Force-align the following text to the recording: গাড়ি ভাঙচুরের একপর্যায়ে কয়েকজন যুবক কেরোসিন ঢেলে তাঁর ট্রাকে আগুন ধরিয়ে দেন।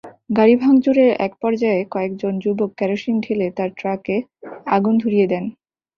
গাড়ি 0.37 0.55
ভাঙচুরের 0.55 1.09
একপর্যায়ে 1.27 1.81
কয়েকজন 1.91 2.33
যুবক 2.43 2.71
কেরোসিন 2.79 3.15
ঢেলে 3.23 3.47
তাঁর 3.57 3.69
ট্রাকে 3.79 4.15
আগুন 4.67 4.93
ধরিয়ে 5.03 5.27
দেন। 5.27 5.45